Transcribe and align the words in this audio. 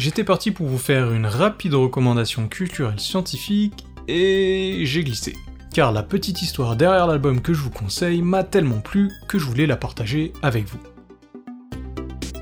j'étais 0.00 0.24
parti 0.24 0.50
pour 0.50 0.66
vous 0.66 0.78
faire 0.78 1.12
une 1.12 1.26
rapide 1.26 1.74
recommandation 1.74 2.48
culturelle 2.48 2.98
scientifique 2.98 3.84
et 4.08 4.80
j'ai 4.84 5.04
glissé. 5.04 5.36
Car 5.74 5.92
la 5.92 6.02
petite 6.02 6.40
histoire 6.40 6.74
derrière 6.74 7.06
l'album 7.06 7.42
que 7.42 7.52
je 7.52 7.60
vous 7.60 7.70
conseille 7.70 8.22
m'a 8.22 8.42
tellement 8.42 8.80
plu 8.80 9.10
que 9.28 9.38
je 9.38 9.44
voulais 9.44 9.66
la 9.66 9.76
partager 9.76 10.32
avec 10.40 10.64
vous. 10.64 10.78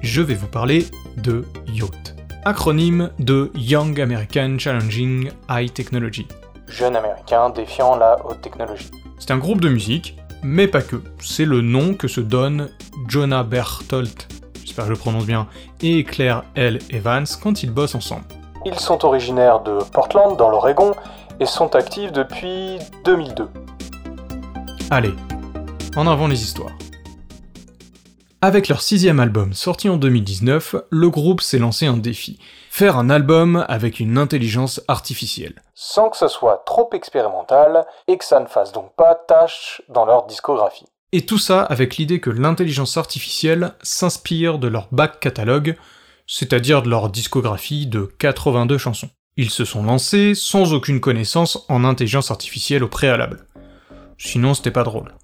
Je 0.02 0.22
vais 0.22 0.36
vous 0.36 0.46
parler 0.46 0.86
de 1.16 1.44
Yacht, 1.66 2.14
acronyme 2.44 3.11
de 3.18 3.50
Young 3.57 4.00
American 4.00 4.56
Challenging 4.56 5.32
High 5.50 5.72
Technology. 5.72 6.29
Jeune 6.68 6.95
américain 6.95 7.50
défiant 7.50 7.96
la 7.96 8.25
haute 8.25 8.40
technologie. 8.40 8.90
C'est 9.18 9.32
un 9.32 9.38
groupe 9.38 9.61
de 9.61 9.68
musique, 9.68 10.16
mais 10.45 10.68
pas 10.68 10.82
que. 10.82 11.02
C'est 11.20 11.45
le 11.45 11.61
nom 11.61 11.95
que 11.95 12.06
se 12.06 12.20
donne 12.20 12.68
Jonah 13.09 13.43
Bertholt, 13.43 14.29
j'espère 14.69 14.85
que 14.85 14.89
je 14.89 14.95
le 14.95 14.98
prononce 14.98 15.27
bien, 15.27 15.48
et 15.80 16.05
Claire 16.05 16.45
L. 16.55 16.79
Evans 16.91 17.27
quand 17.43 17.62
ils 17.62 17.71
bossent 17.71 17.95
ensemble. 17.95 18.25
Ils 18.64 18.79
sont 18.79 19.05
originaires 19.05 19.61
de 19.61 19.79
Portland, 19.93 20.36
dans 20.36 20.50
l'Oregon, 20.50 20.95
et 21.40 21.46
sont 21.46 21.75
actifs 21.75 22.13
depuis 22.13 22.79
2002. 23.04 23.49
Allez, 24.90 25.14
en 25.96 26.07
avant 26.07 26.29
les 26.29 26.43
histoires. 26.43 26.73
Avec 28.40 28.68
leur 28.68 28.82
sixième 28.82 29.18
album 29.21 29.53
sorti 29.53 29.89
en 29.89 29.96
2019, 29.96 30.76
le 30.90 31.11
groupe 31.11 31.40
s'est 31.40 31.59
lancé 31.59 31.87
un 31.87 31.96
défi. 31.96 32.39
Faire 32.70 32.97
un 32.97 33.11
album 33.11 33.64
avec 33.69 33.98
une 33.98 34.17
intelligence 34.17 34.81
artificielle. 34.87 35.61
Sans 35.75 36.09
que 36.11 36.17
ce 36.17 36.28
soit 36.28 36.62
trop 36.64 36.89
expérimental 36.92 37.84
et 38.06 38.17
que 38.17 38.25
ça 38.25 38.39
ne 38.39 38.47
fasse 38.47 38.70
donc 38.73 38.95
pas 38.95 39.17
tâche 39.17 39.83
dans 39.89 40.05
leur 40.05 40.27
discographie. 40.27 40.87
Et 41.12 41.22
tout 41.22 41.39
ça 41.39 41.62
avec 41.62 41.97
l'idée 41.97 42.20
que 42.20 42.28
l'intelligence 42.28 42.98
artificielle 42.98 43.72
s'inspire 43.83 44.58
de 44.58 44.69
leur 44.69 44.89
back 44.92 45.20
catalogue, 45.20 45.77
c'est-à-dire 46.27 46.83
de 46.83 46.91
leur 46.91 47.08
discographie 47.08 47.86
de 47.86 48.11
82 48.19 48.77
chansons. 48.77 49.08
Ils 49.39 49.50
se 49.50 49.64
sont 49.64 49.83
lancés 49.83 50.34
sans 50.34 50.75
aucune 50.75 51.00
connaissance 51.00 51.64
en 51.69 51.84
intelligence 51.84 52.31
artificielle 52.31 52.84
au 52.84 52.89
préalable. 52.89 53.47
Sinon 54.19 54.53
c'était 54.53 54.70
pas 54.70 54.83
drôle. 54.83 55.14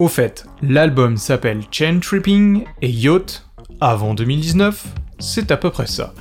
Au 0.00 0.08
fait, 0.08 0.46
l'album 0.60 1.16
s'appelle 1.16 1.60
Chain 1.70 2.00
Tripping 2.00 2.64
et 2.80 2.90
Yacht, 2.90 3.46
avant 3.80 4.14
2019, 4.14 4.84
c'est 5.20 5.52
à 5.52 5.56
peu 5.56 5.70
près 5.70 5.86
ça. 5.86 6.14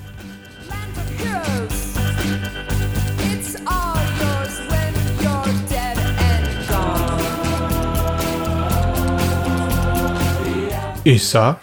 Et 11.04 11.18
ça, 11.18 11.60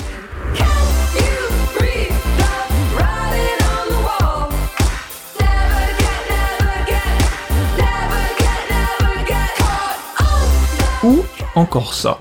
ou 11.04 11.20
encore 11.54 11.94
ça. 11.94 12.18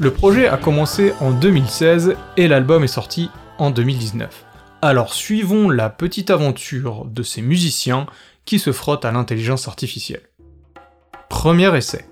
Le 0.00 0.12
projet 0.12 0.48
a 0.48 0.56
commencé 0.56 1.12
en 1.20 1.32
2016 1.32 2.16
et 2.36 2.48
l'album 2.48 2.84
est 2.84 2.88
sorti 2.88 3.30
en 3.58 3.70
2019. 3.70 4.47
Alors 4.80 5.12
suivons 5.12 5.70
la 5.70 5.90
petite 5.90 6.30
aventure 6.30 7.04
de 7.04 7.24
ces 7.24 7.42
musiciens 7.42 8.06
qui 8.44 8.60
se 8.60 8.70
frottent 8.70 9.04
à 9.04 9.10
l'intelligence 9.10 9.66
artificielle. 9.66 10.22
Premier 11.28 11.76
essai. 11.76 12.04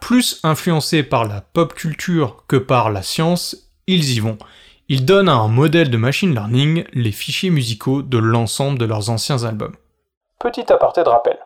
Plus 0.00 0.40
influencés 0.42 1.04
par 1.04 1.24
la 1.24 1.42
pop 1.42 1.72
culture 1.72 2.44
que 2.48 2.56
par 2.56 2.90
la 2.90 3.02
science, 3.02 3.70
ils 3.86 4.16
y 4.16 4.18
vont. 4.18 4.36
Ils 4.88 5.04
donnent 5.04 5.28
à 5.28 5.34
un 5.34 5.46
modèle 5.46 5.90
de 5.90 5.96
machine 5.96 6.34
learning 6.34 6.86
les 6.92 7.12
fichiers 7.12 7.50
musicaux 7.50 8.02
de 8.02 8.18
l'ensemble 8.18 8.76
de 8.76 8.84
leurs 8.84 9.10
anciens 9.10 9.44
albums. 9.44 9.76
Petit 10.40 10.72
aparté 10.72 11.04
de 11.04 11.08
rappel. 11.08 11.38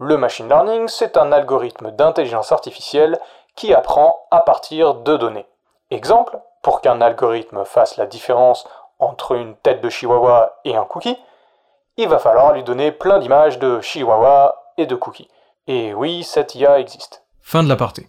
Le 0.00 0.16
machine 0.16 0.48
learning, 0.48 0.88
c'est 0.88 1.16
un 1.16 1.30
algorithme 1.30 1.92
d'intelligence 1.92 2.50
artificielle 2.50 3.16
qui 3.54 3.72
apprend 3.72 4.26
à 4.32 4.40
partir 4.40 4.94
de 4.94 5.16
données. 5.16 5.46
Exemple, 5.92 6.36
pour 6.66 6.80
qu'un 6.80 7.00
algorithme 7.00 7.64
fasse 7.64 7.96
la 7.96 8.06
différence 8.06 8.66
entre 8.98 9.36
une 9.36 9.54
tête 9.56 9.82
de 9.82 9.88
chihuahua 9.88 10.60
et 10.64 10.76
un 10.76 10.84
cookie, 10.84 11.16
il 11.96 12.08
va 12.08 12.18
falloir 12.18 12.52
lui 12.52 12.62
donner 12.62 12.92
plein 12.92 13.18
d'images 13.18 13.58
de 13.58 13.80
chihuahua 13.80 14.54
et 14.76 14.86
de 14.86 14.94
cookies. 14.94 15.28
Et 15.66 15.94
oui, 15.94 16.22
cette 16.22 16.54
IA 16.54 16.78
existe. 16.78 17.24
Fin 17.40 17.62
de 17.62 17.68
l'aparté. 17.68 18.08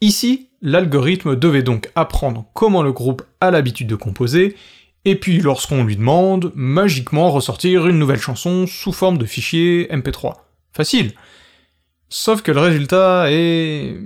Ici, 0.00 0.50
l'algorithme 0.60 1.36
devait 1.36 1.62
donc 1.62 1.90
apprendre 1.94 2.44
comment 2.54 2.82
le 2.82 2.92
groupe 2.92 3.22
a 3.40 3.50
l'habitude 3.50 3.86
de 3.86 3.94
composer, 3.94 4.56
et 5.04 5.16
puis 5.16 5.40
lorsqu'on 5.40 5.84
lui 5.84 5.96
demande, 5.96 6.52
magiquement 6.54 7.30
ressortir 7.30 7.86
une 7.86 7.98
nouvelle 7.98 8.20
chanson 8.20 8.66
sous 8.66 8.92
forme 8.92 9.18
de 9.18 9.26
fichier 9.26 9.88
MP3. 9.90 10.34
Facile. 10.72 11.12
Sauf 12.08 12.42
que 12.42 12.52
le 12.52 12.60
résultat 12.60 13.26
est... 13.30 13.96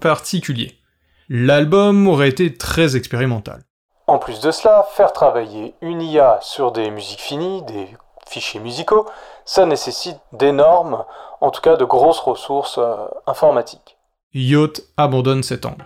particulier. 0.00 0.81
L'album 1.28 2.08
aurait 2.08 2.28
été 2.28 2.54
très 2.54 2.96
expérimental. 2.96 3.62
En 4.06 4.18
plus 4.18 4.40
de 4.40 4.50
cela, 4.50 4.86
faire 4.94 5.12
travailler 5.12 5.74
une 5.80 6.02
IA 6.02 6.38
sur 6.42 6.72
des 6.72 6.90
musiques 6.90 7.20
finies, 7.20 7.62
des 7.62 7.88
fichiers 8.28 8.60
musicaux, 8.60 9.06
ça 9.44 9.66
nécessite 9.66 10.18
d'énormes, 10.32 11.04
en 11.40 11.50
tout 11.50 11.60
cas 11.60 11.76
de 11.76 11.84
grosses 11.84 12.18
ressources 12.18 12.78
euh, 12.78 12.96
informatiques. 13.26 13.96
Yacht 14.34 14.82
abandonne 14.96 15.42
cet 15.42 15.66
angle. 15.66 15.84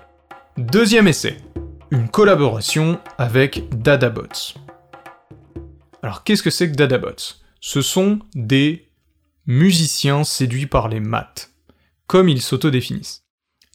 Deuxième 0.57 1.09
essai, 1.09 1.37
une 1.91 2.09
collaboration 2.09 2.99
avec 3.19 3.69
Dadabots. 3.71 4.55
Alors 6.03 6.23
qu'est-ce 6.23 6.43
que 6.43 6.51
c'est 6.51 6.71
que 6.71 6.77
Dadabots 6.77 7.35
Ce 7.61 7.83
sont 7.83 8.21
des 8.35 8.89
musiciens 9.47 10.25
séduits 10.25 10.67
par 10.67 10.89
les 10.89 11.01
maths, 11.01 11.51
comme 12.07 12.29
ils 12.29 12.43
s'autodéfinissent. 12.43 13.26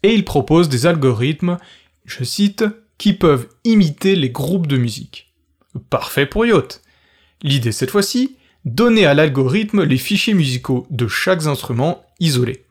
Et 0.03 0.13
ils 0.13 0.25
proposent 0.25 0.69
des 0.69 0.85
algorithmes, 0.85 1.57
je 2.05 2.23
cite, 2.23 2.65
qui 2.97 3.13
peuvent 3.13 3.47
imiter 3.63 4.15
les 4.15 4.29
groupes 4.29 4.67
de 4.67 4.77
musique. 4.77 5.33
Parfait 5.89 6.25
pour 6.25 6.45
Yacht. 6.45 6.81
L'idée 7.41 7.71
cette 7.71 7.91
fois-ci, 7.91 8.37
donner 8.65 9.05
à 9.05 9.13
l'algorithme 9.13 9.83
les 9.83 9.97
fichiers 9.97 10.33
musicaux 10.33 10.85
de 10.89 11.07
chaque 11.07 11.45
instrument 11.45 12.03
isolés. 12.19 12.65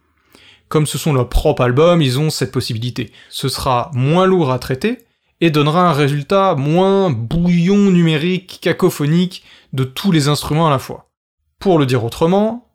Comme 0.69 0.87
ce 0.87 0.99
sont 0.99 1.13
leurs 1.13 1.29
propres 1.29 1.63
albums, 1.63 2.01
ils 2.01 2.21
ont 2.21 2.31
cette 2.31 2.53
possibilité. 2.53 3.11
Ce 3.29 3.49
sera 3.49 3.91
moins 3.93 4.27
lourd 4.27 4.53
à 4.53 4.61
traiter 4.61 4.99
et 5.41 5.51
donnera 5.51 5.89
un 5.89 5.93
résultat 5.93 6.55
moins 6.55 7.11
bouillon 7.11 7.91
numérique, 7.91 8.59
cacophonique 8.61 9.43
de 9.73 9.85
tous 9.85 10.13
les 10.13 10.29
instruments 10.29 10.69
à 10.69 10.71
la 10.71 10.79
fois. 10.79 11.11
Pour 11.59 11.79
le 11.79 11.87
dire 11.87 12.05
autrement, 12.05 12.70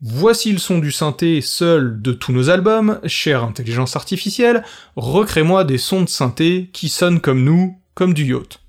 voici 0.00 0.52
le 0.52 0.58
son 0.58 0.78
du 0.78 0.92
synthé 0.92 1.40
seul 1.40 2.00
de 2.02 2.12
tous 2.12 2.32
nos 2.32 2.50
albums, 2.50 3.00
chère 3.06 3.44
intelligence 3.44 3.96
artificielle, 3.96 4.64
recrée-moi 4.96 5.64
des 5.64 5.78
sons 5.78 6.02
de 6.02 6.08
synthé 6.08 6.70
qui 6.72 6.88
sonnent 6.88 7.20
comme 7.20 7.44
nous, 7.44 7.78
comme 7.94 8.14
du 8.14 8.24
yacht. 8.24 8.60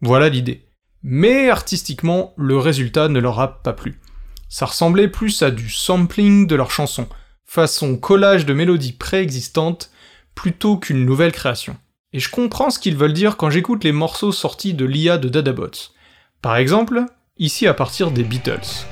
Voilà 0.00 0.28
l'idée 0.28 0.64
mais 1.04 1.50
artistiquement, 1.50 2.32
le 2.38 2.58
résultat 2.58 3.08
ne 3.08 3.20
leur 3.20 3.38
a 3.38 3.62
pas 3.62 3.74
plu. 3.74 4.00
Ça 4.48 4.64
ressemblait 4.66 5.08
plus 5.08 5.42
à 5.42 5.50
du 5.50 5.68
sampling 5.68 6.46
de 6.46 6.56
leurs 6.56 6.70
chansons, 6.70 7.08
façon 7.44 7.98
collage 7.98 8.46
de 8.46 8.54
mélodies 8.54 8.94
préexistantes, 8.94 9.90
plutôt 10.34 10.78
qu'une 10.78 11.04
nouvelle 11.04 11.32
création. 11.32 11.76
Et 12.14 12.20
je 12.20 12.30
comprends 12.30 12.70
ce 12.70 12.78
qu'ils 12.78 12.96
veulent 12.96 13.12
dire 13.12 13.36
quand 13.36 13.50
j'écoute 13.50 13.84
les 13.84 13.92
morceaux 13.92 14.32
sortis 14.32 14.72
de 14.72 14.86
l'IA 14.86 15.18
de 15.18 15.28
Dadabots. 15.28 15.92
Par 16.40 16.56
exemple, 16.56 17.04
ici 17.36 17.66
à 17.66 17.74
partir 17.74 18.10
des 18.10 18.24
Beatles. 18.24 18.86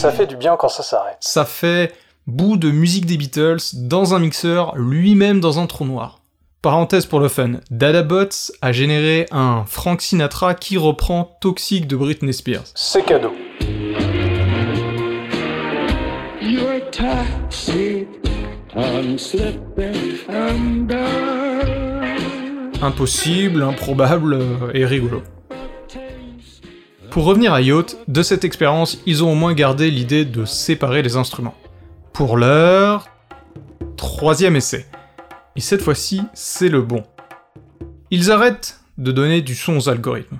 Ça 0.00 0.10
fait 0.10 0.26
du 0.26 0.36
bien 0.38 0.56
quand 0.56 0.70
ça 0.70 0.82
s'arrête. 0.82 1.18
Ça 1.20 1.44
fait 1.44 1.92
bout 2.26 2.56
de 2.56 2.70
musique 2.70 3.04
des 3.04 3.18
Beatles 3.18 3.58
dans 3.74 4.14
un 4.14 4.18
mixeur, 4.18 4.74
lui-même 4.74 5.40
dans 5.40 5.58
un 5.58 5.66
trou 5.66 5.84
noir. 5.84 6.20
Parenthèse 6.62 7.04
pour 7.04 7.20
le 7.20 7.28
fun, 7.28 7.60
Dadabots 7.70 8.50
a 8.62 8.72
généré 8.72 9.26
un 9.30 9.64
Frank 9.66 10.00
Sinatra 10.00 10.54
qui 10.54 10.78
reprend 10.78 11.36
Toxic 11.42 11.86
de 11.86 11.96
Britney 11.96 12.32
Spears. 12.32 12.64
C'est 12.74 13.04
cadeau. 13.04 13.34
Impossible, 22.80 23.62
improbable 23.62 24.38
et 24.72 24.86
rigolo. 24.86 25.22
Pour 27.10 27.24
revenir 27.24 27.52
à 27.52 27.60
Yacht, 27.60 27.96
de 28.06 28.22
cette 28.22 28.44
expérience, 28.44 28.98
ils 29.04 29.24
ont 29.24 29.32
au 29.32 29.34
moins 29.34 29.52
gardé 29.52 29.90
l'idée 29.90 30.24
de 30.24 30.44
séparer 30.44 31.02
les 31.02 31.16
instruments. 31.16 31.56
Pour 32.12 32.36
leur 32.36 33.08
troisième 33.96 34.54
essai. 34.54 34.86
Et 35.56 35.60
cette 35.60 35.82
fois-ci, 35.82 36.22
c'est 36.34 36.68
le 36.68 36.82
bon. 36.82 37.02
Ils 38.12 38.30
arrêtent 38.30 38.80
de 38.96 39.10
donner 39.10 39.42
du 39.42 39.56
son 39.56 39.76
aux 39.76 39.88
algorithmes. 39.88 40.38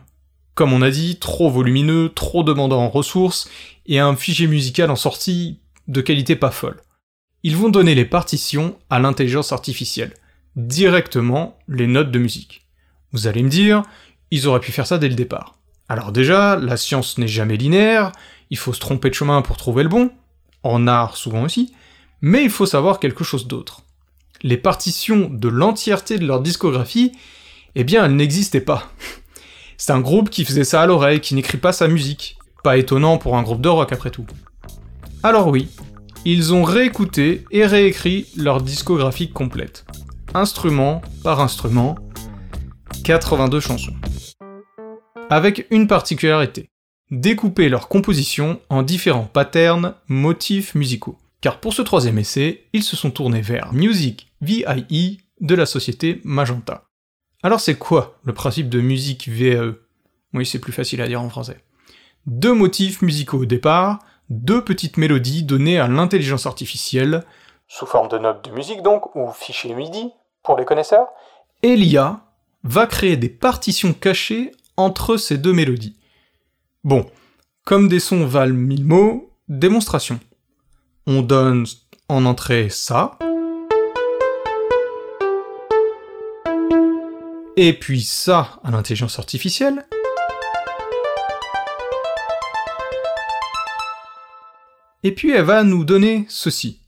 Comme 0.55 0.73
on 0.73 0.83
a 0.83 0.93
dit, 0.93 1.19
trop 1.19 1.51
volumineux, 1.51 2.13
trop 2.15 2.45
demandant 2.45 2.83
en 2.83 2.89
ressources, 2.89 3.51
et 3.87 3.99
un 3.99 4.15
fichier 4.15 4.47
musical 4.47 4.93
en 4.93 4.97
sortie 4.97 5.59
de 5.89 6.01
qualité 6.01 6.37
pas 6.37 6.53
folle. 6.53 6.81
Ils 7.43 7.57
vont 7.57 7.69
donner 7.69 7.97
les 7.97 8.05
partitions 8.05 8.79
à 8.91 9.01
l'intelligence 9.01 9.51
artificielle, 9.51 10.15
directement 10.55 11.59
les 11.67 11.89
notes 11.89 12.13
de 12.13 12.21
musique. 12.21 12.69
Vous 13.11 13.27
allez 13.27 13.43
me 13.43 13.49
dire, 13.49 13.83
ils 14.31 14.47
auraient 14.47 14.61
pu 14.61 14.71
faire 14.71 14.87
ça 14.87 14.99
dès 14.99 15.09
le 15.09 15.17
départ. 15.17 15.60
Alors 15.91 16.13
déjà, 16.13 16.55
la 16.55 16.77
science 16.77 17.19
n'est 17.19 17.27
jamais 17.27 17.57
linéaire, 17.57 18.13
il 18.51 18.57
faut 18.57 18.73
se 18.73 18.79
tromper 18.79 19.11
de 19.11 19.15
chemin 19.15 19.43
pour 19.43 19.57
trouver 19.57 19.83
le 19.83 19.89
bon, 19.89 20.13
en 20.63 20.87
art 20.87 21.17
souvent 21.17 21.43
aussi, 21.43 21.75
mais 22.21 22.45
il 22.45 22.51
faut 22.51 22.65
savoir 22.65 23.01
quelque 23.01 23.25
chose 23.25 23.49
d'autre. 23.49 23.83
Les 24.43 24.57
partitions 24.57 25.29
de 25.29 25.49
l'entièreté 25.49 26.17
de 26.17 26.25
leur 26.25 26.43
discographie, 26.43 27.11
eh 27.75 27.83
bien 27.83 28.05
elles 28.05 28.15
n'existaient 28.15 28.61
pas. 28.61 28.89
C'est 29.79 29.91
un 29.91 29.99
groupe 29.99 30.31
qui 30.31 30.45
faisait 30.45 30.63
ça 30.63 30.81
à 30.81 30.87
l'oreille, 30.87 31.21
qui 31.21 31.35
n'écrit 31.35 31.59
pas 31.59 31.73
sa 31.73 31.89
musique. 31.89 32.39
Pas 32.63 32.77
étonnant 32.77 33.19
pour 33.19 33.37
un 33.37 33.43
groupe 33.43 33.61
de 33.61 33.69
rock 33.69 33.91
après 33.93 34.13
tout. 34.13 34.27
Alors 35.25 35.49
oui, 35.49 35.71
ils 36.25 36.55
ont 36.55 36.63
réécouté 36.63 37.45
et 37.51 37.67
réécrit 37.67 38.29
leur 38.37 38.63
discographie 38.63 39.33
complète. 39.33 39.85
Instrument 40.35 41.03
par 41.25 41.41
instrument, 41.41 41.97
82 43.03 43.59
chansons. 43.59 43.95
Avec 45.33 45.69
une 45.71 45.87
particularité, 45.87 46.71
découper 47.13 47.69
leur 47.69 47.87
composition 47.87 48.61
en 48.69 48.83
différents 48.83 49.27
patterns, 49.33 49.95
motifs 50.09 50.75
musicaux. 50.75 51.19
Car 51.41 51.61
pour 51.61 51.73
ce 51.73 51.83
troisième 51.83 52.19
essai, 52.19 52.65
ils 52.73 52.83
se 52.83 52.97
sont 52.97 53.13
tournés 53.13 53.41
vers 53.41 53.73
Music 53.73 54.27
VIE 54.41 55.21
de 55.41 55.55
la 55.55 55.67
société 55.67 56.21
Magenta. 56.25 56.83
Alors 57.45 57.61
c'est 57.61 57.79
quoi 57.79 58.19
le 58.25 58.35
principe 58.35 58.69
de 58.69 58.81
musique 58.81 59.29
VAE 59.29 59.77
Oui, 60.35 60.45
c'est 60.45 60.59
plus 60.59 60.73
facile 60.73 61.01
à 61.01 61.07
dire 61.07 61.23
en 61.23 61.31
français. 61.31 61.65
Deux 62.27 62.53
motifs 62.53 63.01
musicaux 63.01 63.39
au 63.39 63.47
départ, 63.47 64.01
deux 64.31 64.65
petites 64.65 64.97
mélodies 64.97 65.45
données 65.45 65.79
à 65.79 65.87
l'intelligence 65.87 66.47
artificielle, 66.47 67.25
sous 67.69 67.87
forme 67.87 68.09
de 68.09 68.19
notes 68.19 68.45
de 68.45 68.51
musique 68.51 68.83
donc, 68.83 69.15
ou 69.15 69.31
fichiers 69.31 69.75
MIDI, 69.77 70.11
pour 70.43 70.59
les 70.59 70.65
connaisseurs, 70.65 71.07
et 71.63 71.77
l'IA 71.77 72.21
va 72.65 72.89
créer 72.89 73.17
des 73.17 73.29
partitions 73.29 73.93
cachées 73.93 74.51
entre 74.77 75.17
ces 75.17 75.39
deux 75.39 75.53
mélodies. 75.53 75.97
Bon, 76.85 77.07
comme 77.65 77.89
des 77.89 78.01
sons 78.01 78.27
valent 78.27 78.55
mille 78.55 78.85
mots, 78.85 79.31
démonstration. 79.49 80.19
On 81.07 81.23
donne 81.23 81.67
en 82.09 82.25
entrée 82.25 82.69
ça. 82.71 83.19
Et 87.57 87.73
puis 87.73 88.03
ça 88.03 88.61
à 88.65 88.71
l'intelligence 88.71 89.19
artificielle. 89.19 89.87
Et 95.03 95.15
puis 95.15 95.31
elle 95.31 95.45
va 95.45 95.63
nous 95.63 95.85
donner 95.85 96.27
ceci. 96.29 96.81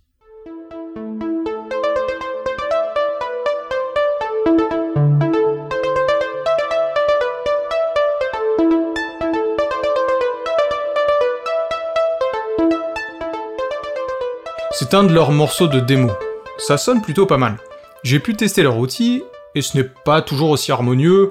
De 14.93 15.09
leurs 15.09 15.33
morceaux 15.33 15.69
de 15.69 15.81
démo. 15.81 16.11
Ça 16.59 16.77
sonne 16.77 17.01
plutôt 17.01 17.25
pas 17.25 17.39
mal. 17.39 17.57
J'ai 18.03 18.19
pu 18.19 18.35
tester 18.35 18.63
leur 18.63 18.77
outil, 18.77 19.23
et 19.55 19.63
ce 19.63 19.79
n'est 19.79 19.89
pas 20.05 20.21
toujours 20.21 20.51
aussi 20.51 20.71
harmonieux, 20.71 21.31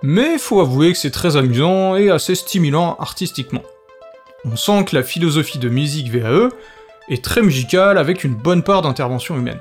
mais 0.00 0.38
faut 0.38 0.60
avouer 0.60 0.92
que 0.92 0.98
c'est 0.98 1.10
très 1.10 1.36
amusant 1.36 1.96
et 1.96 2.08
assez 2.08 2.36
stimulant 2.36 2.96
artistiquement. 3.00 3.64
On 4.44 4.54
sent 4.54 4.84
que 4.84 4.94
la 4.94 5.02
philosophie 5.02 5.58
de 5.58 5.68
musique 5.68 6.08
VAE 6.08 6.50
est 7.08 7.24
très 7.24 7.42
musicale 7.42 7.98
avec 7.98 8.22
une 8.22 8.36
bonne 8.36 8.62
part 8.62 8.82
d'intervention 8.82 9.36
humaine. 9.36 9.60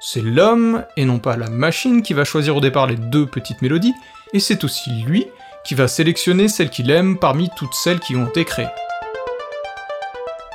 C'est 0.00 0.22
l'homme 0.22 0.84
et 0.96 1.04
non 1.04 1.18
pas 1.18 1.36
la 1.36 1.50
machine 1.50 2.02
qui 2.02 2.14
va 2.14 2.22
choisir 2.22 2.56
au 2.56 2.60
départ 2.60 2.86
les 2.86 2.96
deux 2.96 3.26
petites 3.26 3.60
mélodies, 3.60 3.94
et 4.32 4.38
c'est 4.38 4.62
aussi 4.62 4.90
lui 5.04 5.26
qui 5.64 5.74
va 5.74 5.88
sélectionner 5.88 6.46
celles 6.46 6.70
qu'il 6.70 6.92
aime 6.92 7.18
parmi 7.18 7.50
toutes 7.56 7.74
celles 7.74 7.98
qui 7.98 8.14
ont 8.14 8.28
été 8.28 8.44
créées. 8.44 8.68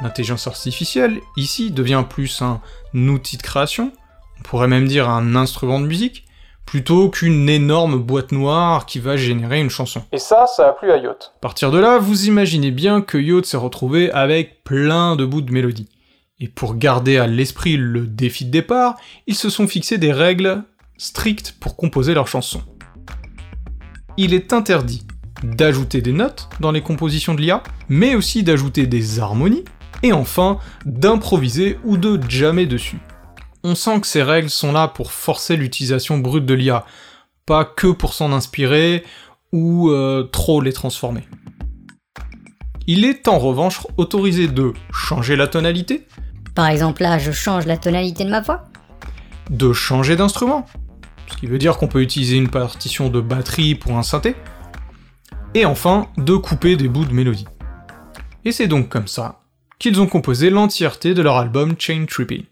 L'intelligence 0.04 0.48
artificielle, 0.48 1.22
ici, 1.38 1.72
devient 1.72 2.04
plus 2.08 2.42
un 2.42 2.60
outil 2.94 3.38
de 3.38 3.42
création, 3.42 3.94
on 4.40 4.44
pourrait 4.44 4.68
même 4.68 4.88
dire 4.88 5.10
un 5.10 5.36
instrument 5.36 5.80
de 5.80 5.88
musique, 5.88 6.26
plutôt 6.66 7.10
qu'une 7.10 7.48
énorme 7.48 7.98
boîte 7.98 8.34
noire 8.34 8.86
qui 8.86 9.00
va 9.00 9.16
générer 9.16 9.62
une 9.62 9.70
chanson. 9.70 10.04
Et 10.12 10.18
ça, 10.18 10.46
ça 10.48 10.68
a 10.68 10.72
plu 10.74 10.92
à 10.92 10.98
Yacht. 10.98 11.34
À 11.38 11.40
partir 11.40 11.72
de 11.72 11.78
là, 11.78 12.00
vous 12.00 12.28
imaginez 12.28 12.72
bien 12.72 13.02
que 13.02 13.18
Yacht 13.18 13.46
s'est 13.46 13.58
retrouvé 13.58 14.12
avec 14.12 14.64
plein 14.66 15.16
de 15.16 15.26
bouts 15.26 15.42
de 15.42 15.54
mélodie. 15.54 15.88
Et 16.40 16.50
pour 16.50 16.76
garder 16.76 17.18
à 17.18 17.28
l'esprit 17.28 17.78
le 17.78 18.06
défi 18.06 18.44
de 18.44 18.52
départ, 18.52 18.96
ils 19.28 19.36
se 19.36 19.50
sont 19.50 19.68
fixés 19.68 19.98
des 19.98 20.12
règles 20.12 20.64
strictes 20.98 21.56
pour 21.60 21.78
composer 21.78 22.14
leurs 22.14 22.28
chansons. 22.28 22.64
Il 24.18 24.34
est 24.34 24.52
interdit 24.52 25.06
d'ajouter 25.44 26.02
des 26.02 26.12
notes 26.12 26.50
dans 26.60 26.72
les 26.72 26.82
compositions 26.82 27.34
de 27.34 27.42
l'IA, 27.42 27.64
mais 27.88 28.16
aussi 28.16 28.44
d'ajouter 28.44 28.88
des 28.88 29.20
harmonies, 29.20 29.64
et 30.04 30.14
enfin 30.14 30.60
d'improviser 30.86 31.80
ou 31.84 31.98
de 31.98 32.20
jammer 32.30 32.66
dessus. 32.66 33.00
On 33.64 33.76
sent 33.76 34.02
que 34.02 34.08
ces 34.08 34.22
règles 34.22 34.50
sont 34.50 34.74
là 34.74 34.90
pour 34.90 35.12
forcer 35.12 35.56
l'utilisation 35.56 36.18
brute 36.18 36.46
de 36.46 36.54
l'IA, 36.54 36.86
pas 37.46 37.66
que 37.66 37.88
pour 37.88 38.14
s'en 38.14 38.32
inspirer 38.34 39.04
ou 39.54 39.90
euh, 39.90 40.24
trop 40.24 40.62
les 40.62 40.74
transformer. 40.74 41.24
Il 42.86 43.06
est 43.06 43.30
en 43.30 43.40
revanche 43.40 43.88
autorisé 43.96 44.48
de 44.50 44.74
changer 44.92 45.38
la 45.38 45.48
tonalité, 45.48 46.06
Par 46.54 46.68
exemple, 46.68 47.02
là, 47.02 47.18
je 47.18 47.32
change 47.32 47.66
la 47.66 47.78
tonalité 47.78 48.26
de 48.26 48.30
ma 48.30 48.42
voix. 48.42 48.66
de 49.50 49.74
changer 49.74 50.16
d'instrument, 50.16 50.66
ce 51.28 51.38
qui 51.38 51.48
veut 51.48 51.58
dire 51.58 51.78
qu'on 51.78 51.88
peut 51.88 52.02
utiliser 52.02 52.36
une 52.38 52.50
partition 52.50 53.10
de 53.10 53.22
batterie 53.22 53.76
pour 53.76 53.98
un 53.98 54.04
synthé, 54.04 54.36
et 55.54 55.66
enfin 55.66 56.08
de 56.18 56.36
couper 56.36 56.76
des 56.76 56.88
bouts 56.88 57.06
de 57.06 57.14
mélodie. 57.14 57.48
Et 58.46 58.52
c'est 58.52 58.68
donc 58.68 58.90
comme 58.90 59.08
ça 59.08 59.43
qu'ils 59.84 60.00
ont 60.00 60.08
composé 60.08 60.50
l'entièreté 60.50 61.14
de 61.14 61.22
leur 61.22 61.36
album 61.36 61.76
Chain 61.78 62.06
Tripping. 62.10 62.46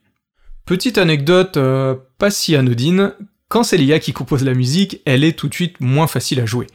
Petite 0.65 0.97
anecdote 0.97 1.55
euh, 1.55 1.95
pas 2.17 2.29
si 2.29 2.57
anodine, 2.57 3.13
quand 3.47 3.63
c'est 3.63 3.77
l'IA 3.77 4.00
qui 4.00 4.11
compose 4.11 4.43
la 4.43 4.53
musique, 4.53 5.00
elle 5.05 5.23
est 5.23 5.39
tout 5.39 5.47
de 5.47 5.53
suite 5.53 5.79
moins 5.79 6.07
facile 6.07 6.41
à 6.41 6.45
jouer. 6.45 6.67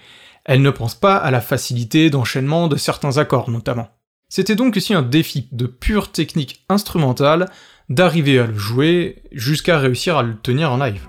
Elle 0.47 0.63
ne 0.63 0.71
pense 0.71 0.95
pas 0.95 1.17
à 1.17 1.31
la 1.31 1.43
facilité 1.43 2.09
d'enchaînement 2.09 2.69
de 2.69 2.77
certains 2.77 3.19
accords 3.19 3.51
notamment. 3.51 3.89
C'était 4.31 4.55
donc 4.55 4.79
aussi 4.79 4.95
un 4.95 5.03
défi 5.03 5.47
de 5.53 5.67
pure 5.67 6.11
technique 6.11 6.65
instrumentale 6.71 7.51
d'arriver 7.91 8.39
à 8.39 8.47
le 8.47 8.57
jouer 8.57 9.25
jusqu'à 9.33 9.79
réussir 9.79 10.17
à 10.17 10.23
le 10.23 10.39
tenir 10.39 10.73
en 10.73 10.79
live. 10.79 11.07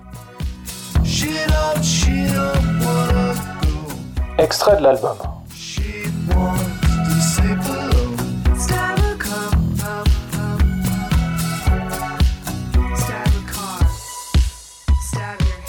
Extrait 4.36 4.76
de 4.76 4.82
l'album. 4.82 5.16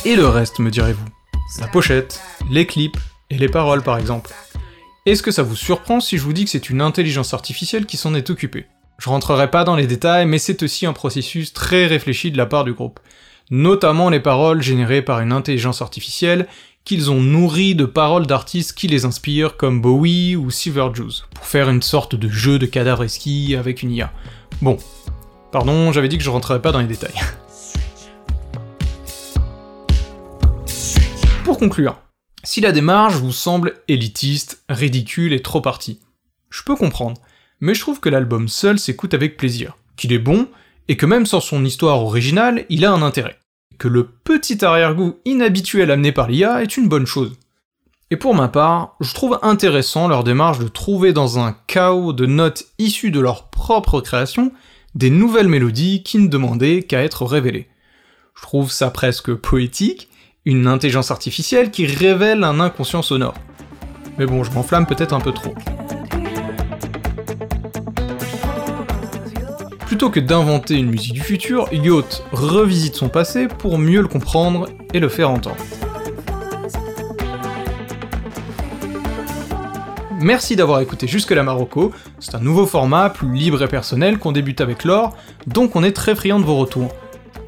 Et 0.09 0.15
le 0.15 0.27
reste, 0.27 0.57
me 0.57 0.71
direz-vous 0.71 1.05
La 1.59 1.67
pochette, 1.67 2.19
les 2.49 2.65
clips 2.65 2.97
et 3.29 3.37
les 3.37 3.47
paroles 3.47 3.83
par 3.83 3.99
exemple. 3.99 4.31
Est-ce 5.05 5.21
que 5.21 5.29
ça 5.29 5.43
vous 5.43 5.55
surprend 5.55 5.99
si 5.99 6.17
je 6.17 6.23
vous 6.23 6.33
dis 6.33 6.45
que 6.45 6.49
c'est 6.49 6.71
une 6.71 6.81
intelligence 6.81 7.35
artificielle 7.35 7.85
qui 7.85 7.95
s'en 7.95 8.15
est 8.15 8.31
occupée 8.31 8.65
Je 8.97 9.07
rentrerai 9.07 9.51
pas 9.51 9.65
dans 9.65 9.75
les 9.75 9.85
détails, 9.85 10.25
mais 10.25 10.39
c'est 10.39 10.63
aussi 10.63 10.87
un 10.87 10.93
processus 10.93 11.53
très 11.53 11.85
réfléchi 11.85 12.31
de 12.31 12.37
la 12.37 12.47
part 12.47 12.63
du 12.63 12.73
groupe. 12.73 12.99
Notamment 13.51 14.09
les 14.09 14.19
paroles 14.19 14.63
générées 14.63 15.03
par 15.03 15.19
une 15.19 15.31
intelligence 15.31 15.83
artificielle 15.83 16.47
qu'ils 16.85 17.11
ont 17.11 17.21
nourries 17.21 17.75
de 17.75 17.85
paroles 17.85 18.25
d'artistes 18.25 18.73
qui 18.73 18.87
les 18.87 19.05
inspirent 19.05 19.57
comme 19.57 19.79
Bowie 19.79 20.35
ou 20.35 20.49
Silverjuice, 20.49 21.25
pour 21.35 21.45
faire 21.45 21.69
une 21.69 21.83
sorte 21.83 22.15
de 22.15 22.29
jeu 22.29 22.57
de 22.57 22.65
cadavre 22.65 23.05
ski 23.05 23.55
avec 23.55 23.83
une 23.83 23.91
IA. 23.91 24.11
Bon, 24.63 24.79
pardon, 25.51 25.91
j'avais 25.91 26.07
dit 26.07 26.17
que 26.17 26.23
je 26.23 26.31
rentrerais 26.31 26.63
pas 26.63 26.71
dans 26.71 26.79
les 26.79 26.87
détails. 26.87 27.13
Pour 31.49 31.57
conclure, 31.57 31.99
si 32.43 32.61
la 32.61 32.71
démarche 32.71 33.15
vous 33.15 33.31
semble 33.31 33.73
élitiste, 33.87 34.63
ridicule 34.69 35.33
et 35.33 35.41
trop 35.41 35.61
partie, 35.61 35.99
je 36.51 36.61
peux 36.61 36.75
comprendre, 36.75 37.19
mais 37.59 37.73
je 37.73 37.79
trouve 37.79 37.99
que 37.99 38.07
l'album 38.07 38.47
seul 38.47 38.77
s'écoute 38.77 39.15
avec 39.15 39.35
plaisir, 39.35 39.75
qu'il 39.97 40.13
est 40.13 40.19
bon, 40.19 40.47
et 40.87 40.95
que 40.95 41.07
même 41.07 41.25
sans 41.25 41.39
son 41.39 41.65
histoire 41.65 42.03
originale, 42.03 42.67
il 42.69 42.85
a 42.85 42.91
un 42.91 43.01
intérêt. 43.01 43.39
Que 43.79 43.87
le 43.87 44.03
petit 44.05 44.63
arrière-goût 44.63 45.17
inhabituel 45.25 45.89
amené 45.89 46.11
par 46.11 46.29
l'IA 46.29 46.61
est 46.61 46.77
une 46.77 46.87
bonne 46.87 47.07
chose. 47.07 47.35
Et 48.11 48.15
pour 48.15 48.35
ma 48.35 48.47
part, 48.47 48.95
je 48.99 49.15
trouve 49.15 49.39
intéressant 49.41 50.07
leur 50.07 50.23
démarche 50.23 50.59
de 50.59 50.67
trouver 50.67 51.13
dans 51.13 51.39
un 51.39 51.57
chaos 51.65 52.13
de 52.13 52.27
notes 52.27 52.65
issues 52.77 53.09
de 53.09 53.19
leur 53.19 53.49
propre 53.49 54.01
création 54.01 54.51
des 54.93 55.09
nouvelles 55.09 55.47
mélodies 55.47 56.03
qui 56.03 56.19
ne 56.19 56.27
demandaient 56.27 56.83
qu'à 56.83 57.01
être 57.01 57.25
révélées. 57.25 57.69
Je 58.35 58.43
trouve 58.43 58.71
ça 58.71 58.91
presque 58.91 59.33
poétique, 59.33 60.08
une 60.49 60.65
intelligence 60.65 61.11
artificielle 61.11 61.69
qui 61.69 61.85
révèle 61.85 62.43
un 62.43 62.59
inconscient 62.59 63.03
sonore. 63.03 63.35
Mais 64.17 64.25
bon, 64.25 64.43
je 64.43 64.51
m'enflamme 64.51 64.87
peut-être 64.87 65.13
un 65.13 65.19
peu 65.19 65.31
trop. 65.31 65.53
Plutôt 69.85 70.09
que 70.09 70.19
d'inventer 70.19 70.73
une 70.75 70.89
musique 70.89 71.13
du 71.13 71.21
futur, 71.21 71.67
Yacht 71.71 72.23
revisite 72.31 72.95
son 72.95 73.09
passé 73.09 73.47
pour 73.47 73.77
mieux 73.77 74.01
le 74.01 74.07
comprendre 74.07 74.69
et 74.91 74.99
le 74.99 75.07
faire 75.07 75.29
entendre. 75.29 75.57
Merci 80.19 80.55
d'avoir 80.55 80.81
écouté 80.81 81.07
jusque-là 81.07 81.43
Marocco, 81.43 81.93
c'est 82.19 82.33
un 82.33 82.39
nouveau 82.39 82.65
format, 82.65 83.11
plus 83.11 83.31
libre 83.31 83.61
et 83.63 83.67
personnel 83.67 84.17
qu'on 84.17 84.31
débute 84.31 84.61
avec 84.61 84.83
l'or, 84.83 85.15
donc 85.45 85.75
on 85.75 85.83
est 85.83 85.93
très 85.93 86.15
friand 86.15 86.39
de 86.39 86.45
vos 86.45 86.57
retours. 86.57 86.91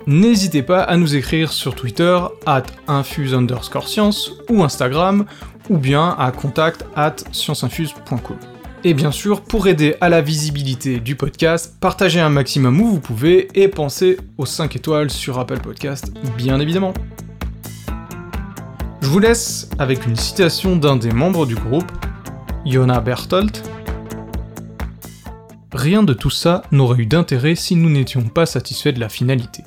N'hésitez 0.07 0.63
pas 0.63 0.81
à 0.81 0.97
nous 0.97 1.15
écrire 1.15 1.51
sur 1.51 1.75
Twitter, 1.75 2.17
at 2.45 2.63
infuse 2.87 3.33
underscore 3.33 3.87
science, 3.87 4.31
ou 4.49 4.63
Instagram, 4.63 5.25
ou 5.69 5.77
bien 5.77 6.15
à 6.17 6.31
contact 6.31 6.85
at 6.95 7.15
scienceinfuse.com. 7.31 8.37
Et 8.83 8.95
bien 8.95 9.11
sûr, 9.11 9.41
pour 9.41 9.67
aider 9.67 9.95
à 10.01 10.09
la 10.09 10.21
visibilité 10.21 10.99
du 10.99 11.15
podcast, 11.15 11.75
partagez 11.79 12.19
un 12.19 12.29
maximum 12.29 12.81
où 12.81 12.87
vous 12.87 12.99
pouvez 12.99 13.47
et 13.53 13.67
pensez 13.67 14.17
aux 14.39 14.47
5 14.47 14.75
étoiles 14.75 15.11
sur 15.11 15.37
Apple 15.37 15.59
Podcast, 15.59 16.11
bien 16.35 16.59
évidemment. 16.59 16.93
Je 19.01 19.07
vous 19.07 19.19
laisse 19.19 19.69
avec 19.77 20.07
une 20.07 20.15
citation 20.15 20.77
d'un 20.77 20.95
des 20.95 21.11
membres 21.11 21.45
du 21.45 21.53
groupe, 21.53 21.91
Jona 22.65 22.99
Berthold. 23.01 23.55
Rien 25.73 26.01
de 26.01 26.13
tout 26.13 26.29
ça 26.31 26.63
n'aurait 26.71 27.03
eu 27.03 27.05
d'intérêt 27.05 27.55
si 27.55 27.75
nous 27.75 27.89
n'étions 27.89 28.23
pas 28.23 28.47
satisfaits 28.47 28.93
de 28.93 28.99
la 28.99 29.09
finalité, 29.09 29.63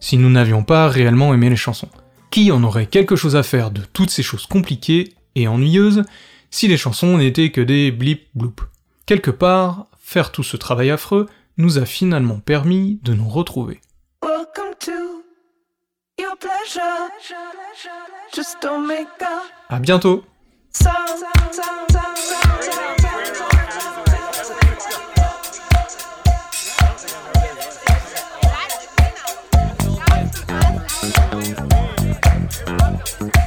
si 0.00 0.16
nous 0.16 0.30
n'avions 0.30 0.62
pas 0.62 0.88
réellement 0.88 1.34
aimé 1.34 1.50
les 1.50 1.56
chansons. 1.56 1.88
Qui 2.30 2.50
en 2.52 2.62
aurait 2.64 2.86
quelque 2.86 3.16
chose 3.16 3.36
à 3.36 3.42
faire 3.42 3.70
de 3.70 3.82
toutes 3.82 4.10
ces 4.10 4.22
choses 4.22 4.46
compliquées 4.46 5.14
et 5.34 5.48
ennuyeuses 5.48 6.02
si 6.50 6.68
les 6.68 6.76
chansons 6.76 7.18
n'étaient 7.18 7.50
que 7.50 7.60
des 7.60 7.90
blip 7.90 8.28
bloop? 8.34 8.60
Quelque 9.06 9.30
part, 9.30 9.86
faire 9.98 10.32
tout 10.32 10.42
ce 10.42 10.56
travail 10.56 10.90
affreux 10.90 11.26
nous 11.58 11.78
a 11.78 11.86
finalement 11.86 12.38
permis 12.38 13.00
de 13.02 13.14
nous 13.14 13.28
retrouver. 13.28 13.80
Welcome 14.22 14.74
to 14.80 14.92
Thank 31.08 31.60
you. 33.36 33.45